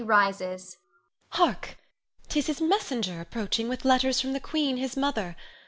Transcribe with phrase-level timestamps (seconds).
[1.29, 1.77] Hark!
[2.27, 5.35] 'tis his messenger approaching with letters from the queen, his mother.